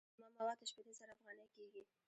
[0.19, 1.81] اومه مواد شپیته زره افغانۍ کېږي